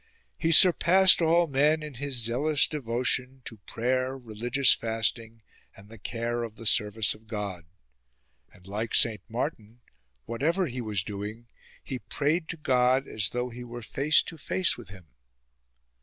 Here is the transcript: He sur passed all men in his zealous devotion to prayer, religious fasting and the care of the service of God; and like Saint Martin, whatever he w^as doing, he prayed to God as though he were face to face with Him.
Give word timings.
He 0.39 0.51
sur 0.51 0.73
passed 0.73 1.21
all 1.21 1.45
men 1.45 1.83
in 1.83 1.93
his 1.93 2.17
zealous 2.25 2.65
devotion 2.67 3.43
to 3.45 3.57
prayer, 3.67 4.17
religious 4.17 4.73
fasting 4.73 5.43
and 5.77 5.89
the 5.89 5.99
care 5.99 6.41
of 6.41 6.55
the 6.55 6.65
service 6.65 7.13
of 7.13 7.27
God; 7.27 7.65
and 8.51 8.65
like 8.65 8.95
Saint 8.95 9.21
Martin, 9.29 9.81
whatever 10.25 10.65
he 10.65 10.81
w^as 10.81 11.05
doing, 11.05 11.45
he 11.83 11.99
prayed 11.99 12.47
to 12.49 12.57
God 12.57 13.07
as 13.07 13.29
though 13.29 13.49
he 13.49 13.63
were 13.63 13.83
face 13.83 14.23
to 14.23 14.39
face 14.39 14.75
with 14.75 14.89
Him. 14.89 15.05